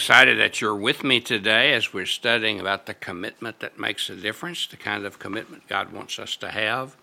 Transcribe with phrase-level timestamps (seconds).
[0.00, 4.16] excited that you're with me today as we're studying about the commitment that makes a
[4.16, 6.96] difference, the kind of commitment God wants us to have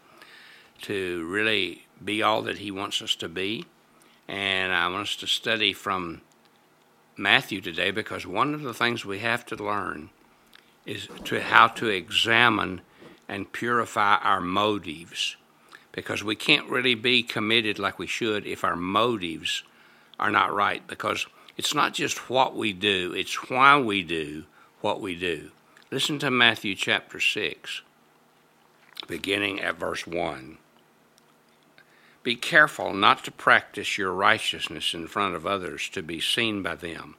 [0.82, 3.66] to really be all that He wants us to be.
[4.28, 6.22] And I want us to study from
[7.16, 10.10] Matthew today because one of the things we have to learn
[10.88, 12.82] is to how to examine
[13.30, 15.36] and purify our motives
[15.92, 19.62] because we can't really be committed like we should if our motives
[20.20, 24.44] are not right because it's not just what we do, it's why we do
[24.82, 25.50] what we do.
[25.90, 27.82] Listen to Matthew chapter 6,
[29.08, 30.58] beginning at verse 1.
[32.24, 36.76] Be careful not to practice your righteousness in front of others to be seen by
[36.76, 37.16] them.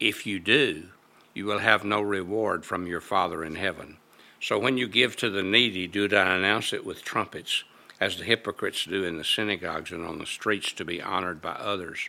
[0.00, 0.88] If you do,
[1.32, 3.98] you will have no reward from your Father in heaven.
[4.40, 7.64] So when you give to the needy, do not announce it with trumpets,
[8.00, 11.52] as the hypocrites do in the synagogues and on the streets to be honored by
[11.52, 12.08] others.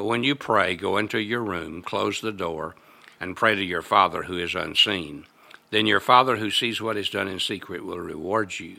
[0.00, 2.74] But when you pray, go into your room, close the door,
[3.20, 5.26] and pray to your Father who is unseen.
[5.68, 8.76] Then your Father who sees what is done in secret will reward you.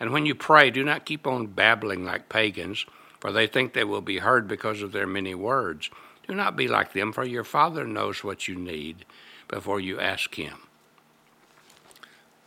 [0.00, 2.86] And when you pray, do not keep on babbling like pagans,
[3.20, 5.90] for they think they will be heard because of their many words.
[6.26, 9.04] Do not be like them, for your Father knows what you need
[9.48, 10.60] before you ask Him.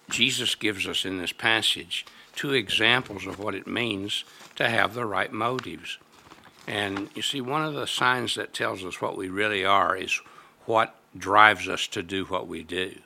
[0.09, 2.03] Jesus gives us in this passage
[2.35, 4.23] two examples of what it means
[4.55, 5.99] to have the right motives.
[6.67, 10.19] And you see, one of the signs that tells us what we really are is
[10.65, 12.99] what drives us to do what we do.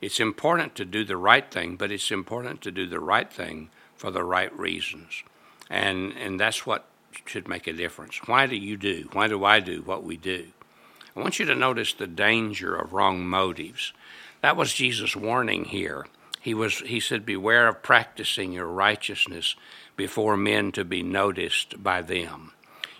[0.00, 3.70] It's important to do the right thing, but it's important to do the right thing
[3.96, 5.22] for the right reasons.
[5.68, 6.86] And, and that's what
[7.24, 8.20] should make a difference.
[8.26, 9.08] Why do you do?
[9.12, 10.46] Why do I do what we do?
[11.14, 13.92] I want you to notice the danger of wrong motives.
[14.42, 16.06] That was Jesus' warning here.
[16.40, 19.56] He, was, he said, Beware of practicing your righteousness
[19.96, 22.52] before men to be noticed by them.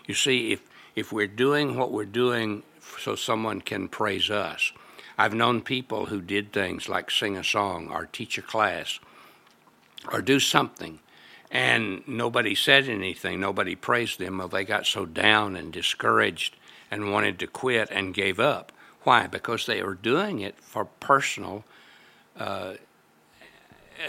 [0.07, 0.61] You see, if,
[0.95, 2.63] if we're doing what we're doing
[2.99, 4.71] so someone can praise us,
[5.17, 8.99] I've known people who did things like sing a song or teach a class
[10.11, 10.99] or do something,
[11.51, 14.37] and nobody said anything, nobody praised them.
[14.37, 16.55] Well, they got so down and discouraged
[16.89, 18.71] and wanted to quit and gave up.
[19.03, 19.27] Why?
[19.27, 21.63] Because they were doing it for personal
[22.37, 22.75] uh,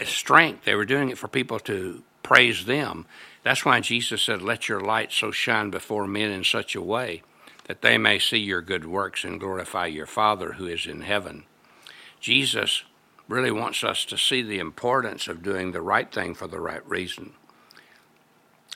[0.05, 0.65] strength.
[0.65, 3.05] They were doing it for people to praise them.
[3.43, 7.23] That's why Jesus said, Let your light so shine before men in such a way
[7.65, 11.43] that they may see your good works and glorify your Father who is in heaven.
[12.19, 12.83] Jesus
[13.27, 16.87] really wants us to see the importance of doing the right thing for the right
[16.89, 17.33] reason.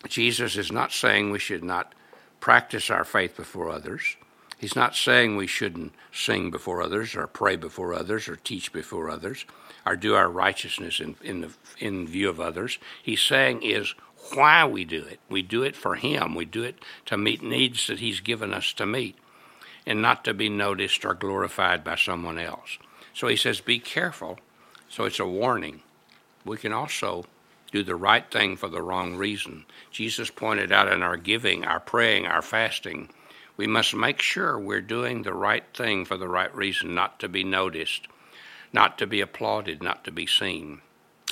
[0.07, 1.95] Jesus is not saying we should not
[2.39, 4.15] practice our faith before others.
[4.59, 9.09] He's not saying we shouldn't sing before others or pray before others or teach before
[9.09, 9.45] others
[9.85, 12.77] or do our righteousness in, in, the, in view of others.
[13.01, 13.95] He's saying is
[14.33, 15.19] why we do it.
[15.29, 16.35] We do it for Him.
[16.35, 16.75] We do it
[17.07, 19.17] to meet needs that He's given us to meet
[19.85, 22.77] and not to be noticed or glorified by someone else.
[23.13, 24.39] So He says, be careful.
[24.89, 25.81] So it's a warning.
[26.45, 27.25] We can also
[27.71, 29.65] do the right thing for the wrong reason.
[29.91, 33.09] Jesus pointed out in our giving, our praying, our fasting,
[33.57, 37.29] we must make sure we're doing the right thing for the right reason, not to
[37.29, 38.07] be noticed,
[38.71, 40.81] not to be applauded, not to be seen.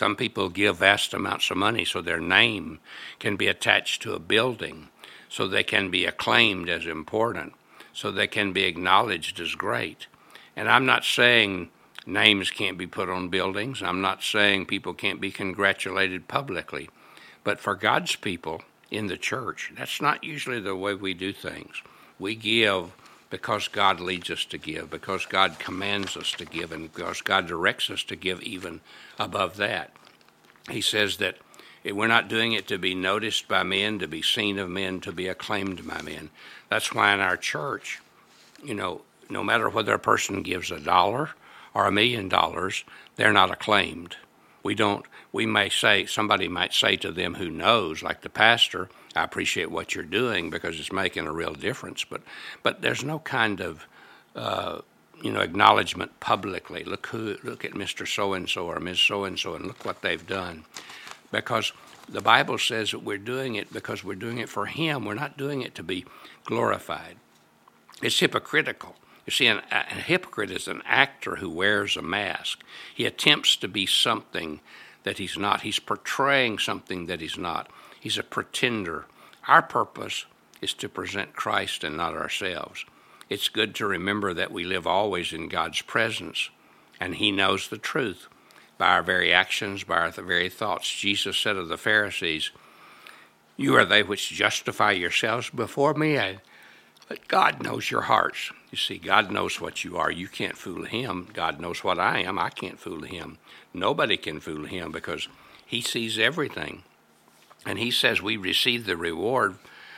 [0.01, 2.79] Some people give vast amounts of money so their name
[3.19, 4.89] can be attached to a building,
[5.29, 7.53] so they can be acclaimed as important,
[7.93, 10.07] so they can be acknowledged as great.
[10.55, 11.69] And I'm not saying
[12.07, 16.89] names can't be put on buildings, I'm not saying people can't be congratulated publicly.
[17.43, 21.83] But for God's people in the church, that's not usually the way we do things.
[22.17, 22.91] We give
[23.31, 27.47] because God leads us to give, because God commands us to give, and because God
[27.47, 28.81] directs us to give even
[29.17, 29.91] above that.
[30.69, 31.37] He says that
[31.83, 35.11] we're not doing it to be noticed by men, to be seen of men, to
[35.11, 36.29] be acclaimed by men.
[36.69, 37.99] That's why in our church,
[38.63, 41.31] you know, no matter whether a person gives a dollar
[41.73, 42.83] or a million dollars,
[43.15, 44.17] they're not acclaimed.
[44.61, 48.89] We don't, we may say, somebody might say to them who knows, like the pastor,
[49.15, 52.03] I appreciate what you're doing because it's making a real difference.
[52.03, 52.21] But,
[52.63, 53.87] but there's no kind of
[54.35, 54.81] uh,
[55.21, 56.83] you know, acknowledgement publicly.
[56.83, 58.07] Look who, look at Mr.
[58.07, 58.99] So and so or Ms.
[58.99, 60.65] So and so, and look what they've done.
[61.31, 61.71] Because
[62.09, 65.05] the Bible says that we're doing it because we're doing it for Him.
[65.05, 66.05] We're not doing it to be
[66.45, 67.17] glorified.
[68.01, 72.63] It's hypocritical You see, an, a hypocrite is an actor who wears a mask.
[72.95, 74.59] He attempts to be something
[75.03, 75.61] that he's not.
[75.61, 77.69] He's portraying something that he's not.
[77.99, 79.05] He's a pretender.
[79.47, 80.25] Our purpose
[80.61, 82.85] is to present Christ and not ourselves.
[83.29, 86.49] It's good to remember that we live always in God's presence,
[86.99, 88.27] and He knows the truth
[88.77, 90.89] by our very actions, by our very thoughts.
[90.93, 92.51] Jesus said of the Pharisees,
[93.55, 96.17] You are they which justify yourselves before me,
[97.11, 98.53] but God knows your hearts.
[98.71, 100.09] You see, God knows what you are.
[100.09, 101.27] You can't fool Him.
[101.33, 102.39] God knows what I am.
[102.39, 103.37] I can't fool Him.
[103.73, 105.27] Nobody can fool Him because
[105.65, 106.83] He sees everything.
[107.65, 109.55] And He says we receive the reward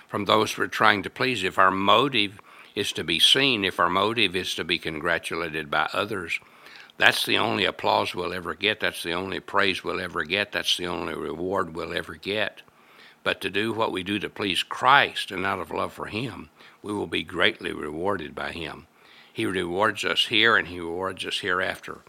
[0.08, 1.44] from those we're trying to please.
[1.44, 2.40] If our motive
[2.74, 6.40] is to be seen, if our motive is to be congratulated by others,
[6.98, 8.80] that's the only applause we'll ever get.
[8.80, 10.52] That's the only praise we'll ever get.
[10.52, 12.64] That's the only reward we'll ever get.
[13.24, 16.50] But to do what we do to please Christ and out of love for Him,
[16.82, 18.88] we will be greatly rewarded by Him.
[19.32, 22.02] He rewards us here and He rewards us hereafter.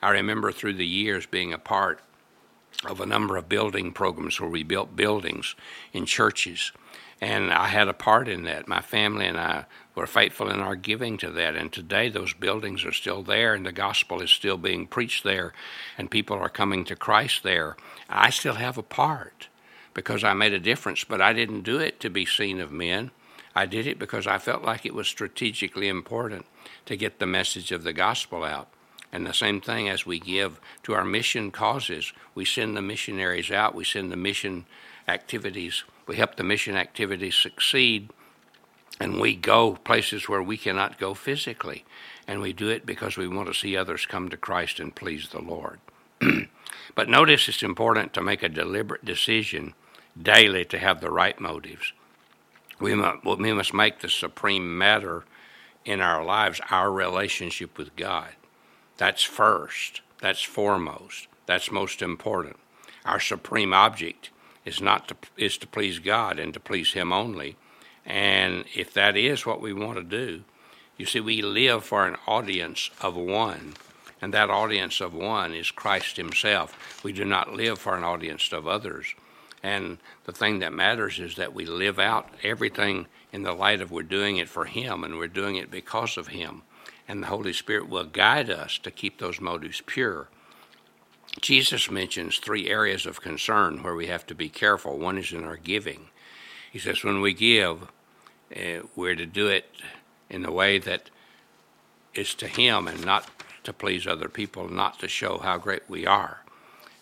[0.00, 2.00] I remember through the years being a part
[2.86, 5.54] of a number of building programs where we built buildings
[5.92, 6.72] in churches
[7.20, 8.66] and I had a part in that.
[8.66, 11.54] My family and I were faithful in our giving to that.
[11.54, 15.52] And today, those buildings are still there, and the gospel is still being preached there,
[15.98, 17.76] and people are coming to Christ there.
[18.08, 19.48] I still have a part
[19.94, 23.10] because I made a difference, but I didn't do it to be seen of men.
[23.54, 26.46] I did it because I felt like it was strategically important
[26.86, 28.68] to get the message of the gospel out.
[29.12, 33.50] And the same thing as we give to our mission causes, we send the missionaries
[33.50, 34.66] out, we send the mission
[35.08, 38.10] activities we help the mission activities succeed,
[38.98, 41.84] and we go places where we cannot go physically.
[42.26, 45.28] And we do it because we want to see others come to Christ and please
[45.28, 45.78] the Lord.
[46.94, 49.74] but notice it's important to make a deliberate decision
[50.20, 51.92] daily to have the right motives.
[52.80, 55.24] We must, we must make the supreme matter
[55.84, 58.30] in our lives our relationship with God.
[58.96, 62.56] That's first, that's foremost, that's most important.
[63.04, 64.30] Our supreme object
[64.64, 67.56] is not to is to please God and to please Him only.
[68.04, 70.44] And if that is what we want to do,
[70.96, 73.74] you see, we live for an audience of one,
[74.20, 77.02] and that audience of one is Christ Himself.
[77.02, 79.14] We do not live for an audience of others.
[79.62, 83.90] And the thing that matters is that we live out everything in the light of
[83.90, 86.62] we're doing it for Him and we're doing it because of Him.
[87.06, 90.28] And the Holy Spirit will guide us to keep those motives pure.
[91.40, 94.98] Jesus mentions three areas of concern where we have to be careful.
[94.98, 96.08] One is in our giving.
[96.70, 97.88] He says, when we give,
[98.54, 99.66] uh, we're to do it
[100.28, 101.10] in a way that
[102.14, 103.28] is to Him and not
[103.64, 106.44] to please other people, not to show how great we are.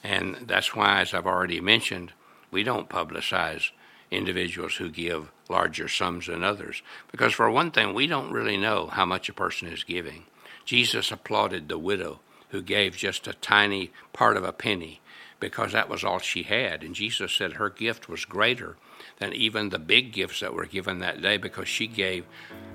[0.02, 2.12] And that's why, as I've already mentioned,
[2.50, 3.70] we don't publicize
[4.10, 6.82] individuals who give larger sums than others.
[7.10, 10.24] Because, for one thing, we don't really know how much a person is giving.
[10.64, 12.20] Jesus applauded the widow
[12.50, 15.00] who gave just a tiny part of a penny
[15.40, 16.82] because that was all she had.
[16.82, 18.76] And Jesus said her gift was greater
[19.18, 22.24] than even the big gifts that were given that day because she gave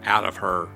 [0.03, 0.69] out of her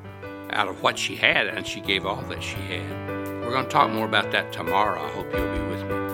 [0.57, 3.07] out of what she had and she gave all that she had.
[3.41, 4.99] We're going to talk more about that tomorrow.
[4.99, 6.06] I hope you'll be with me.